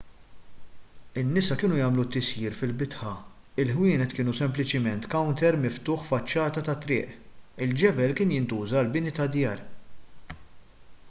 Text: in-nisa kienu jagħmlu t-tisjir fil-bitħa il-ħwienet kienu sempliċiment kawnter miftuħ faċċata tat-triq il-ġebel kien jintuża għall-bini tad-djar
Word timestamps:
in-nisa 1.23 1.57
kienu 1.63 1.75
jagħmlu 1.79 2.05
t-tisjir 2.13 2.55
fil-bitħa 2.59 3.11
il-ħwienet 3.65 4.15
kienu 4.21 4.35
sempliċiment 4.39 5.07
kawnter 5.15 5.59
miftuħ 5.67 6.07
faċċata 6.09 6.65
tat-triq 6.71 7.15
il-ġebel 7.67 8.17
kien 8.23 8.35
jintuża 8.39 8.81
għall-bini 8.81 9.15
tad-djar 9.21 9.65